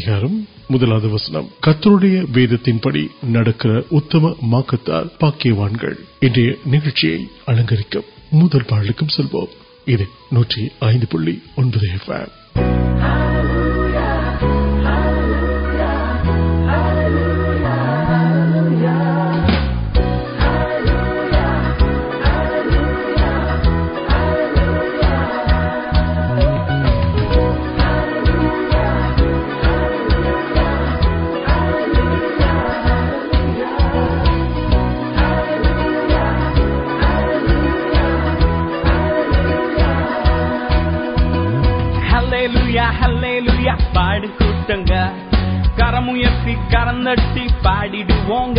نی 46.92 47.46
پاوگ 47.62 48.58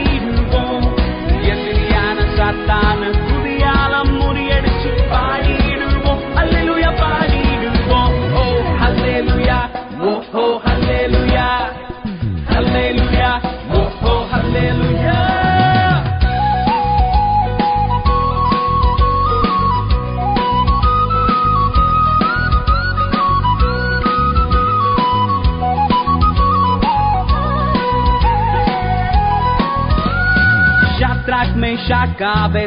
شراگ 31.31 31.57
میں 31.57 31.75
شا 31.87 32.03
گاب 32.19 32.57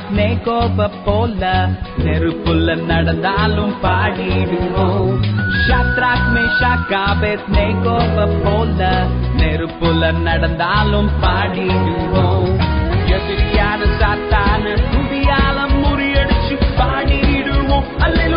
بول 1.04 1.32
نو 1.40 2.30
پل 2.44 2.70
نڑ 2.80 3.12
داڑی 3.22 4.44
شراک 5.66 6.90
گابے 6.90 7.34
نیکو 7.48 7.98
بول 8.44 8.72
د 8.78 9.23
پاڑیار 11.20 13.84
سات 13.98 14.34
ماڑی 16.78 17.42
اللہ 18.00 18.33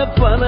پن 0.04 0.42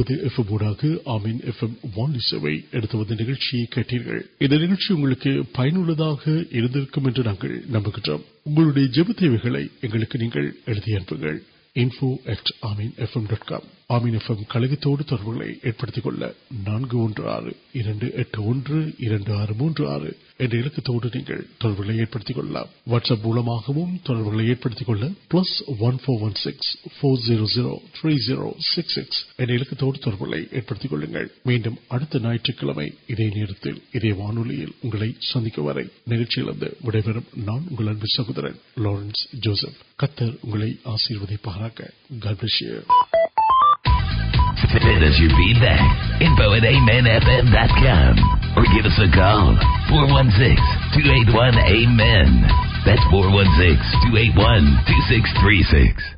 ஒன்பது 0.00 0.16
எஃப் 0.26 0.50
ஊடாக 0.54 0.80
ஆமீன் 1.12 1.38
எஃப் 1.50 1.62
எம் 1.64 1.72
வானிசவை 1.94 2.52
எடுத்து 2.76 2.98
வந்த 2.98 3.14
நிகழ்ச்சியை 3.20 3.62
கேட்டீர்கள் 3.68 4.20
இந்த 4.40 4.56
நிகழ்ச்சி 4.56 4.88
உங்களுக்கு 4.94 5.30
பயனுள்ளதாக 5.56 6.24
இருந்திருக்கும் 6.58 7.06
என்று 7.08 7.22
நாங்கள் 7.26 7.54
நம்புகின்றோம் 7.74 8.22
உங்களுடைய 8.48 8.88
ஜெப 8.96 9.16
தேவைகளை 9.18 9.64
எங்களுக்கு 9.80 10.20
நீங்கள் 10.22 10.48
எழுதி 10.66 10.92
அனுப்புங்கள் 10.92 11.38
info 11.76 12.10
at 12.32 12.52
Ameen 12.68 12.94
F 12.98 13.16
M 13.18 13.28
dot 13.30 13.48
com 13.50 13.66
Ameen 13.90 14.16
F 14.18 14.30
M 14.32 14.46
கழகத்தோடு 14.52 15.02
தொடர்புகளை 15.06 15.50
ஏற்படுத்திக் 15.68 16.06
கொள்ள 16.06 16.22
நான்கு 16.64 16.96
ஒன்று 17.04 17.24
ஆறு 17.34 17.52
இரண்டு 17.80 18.08
எட்டு 18.22 18.40
ஒன்று 18.46 18.78
இரண்டு 19.06 19.32
ஆறு 19.40 19.54
மூன்று 19.60 19.84
ஆறு 19.94 20.12
سند 20.40 20.52
نچ 36.08 36.38
سہدر 38.16 38.44
لارنس 38.76 39.26
آس 40.84 41.12
پارا 41.42 41.68
four 49.88 50.06
one 50.10 50.30
six 50.30 50.76
two 50.92 51.10
eight 51.10 51.34
one 51.34 51.58
eight 51.58 51.88
مین 51.88 52.42
four 53.10 53.24
one 53.24 53.46
six 53.56 53.92
two 53.92 54.14
eight 54.14 54.38
one 54.38 54.74
three 54.86 55.00
six 55.08 55.34
three 55.34 55.62
six 55.62 56.14